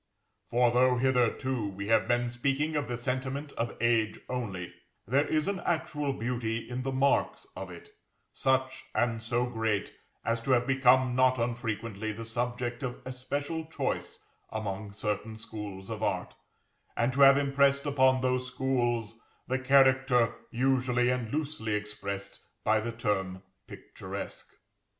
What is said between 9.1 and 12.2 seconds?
so great as to have become not unfrequently